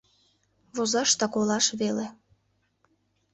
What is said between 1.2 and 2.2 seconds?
колаш веле...